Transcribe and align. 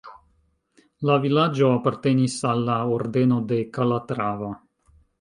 La 1.09 1.17
vilaĝo 1.25 1.69
apartenis 1.75 2.39
al 2.55 2.67
la 2.73 2.81
Ordeno 2.97 3.41
de 3.55 3.63
Kalatrava. 3.79 4.55